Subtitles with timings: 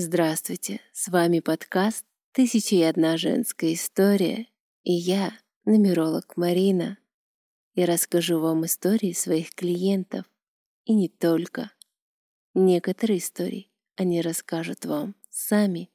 [0.00, 4.46] Здравствуйте, с вами подкаст «Тысяча и одна женская история»
[4.84, 5.32] и я,
[5.64, 6.98] нумеролог Марина,
[7.74, 10.24] Я расскажу вам истории своих клиентов,
[10.84, 11.72] и не только.
[12.54, 15.90] Некоторые истории они расскажут вам сами.